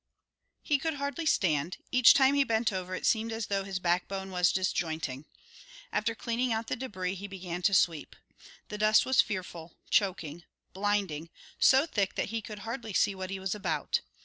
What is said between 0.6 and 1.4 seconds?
He could hardly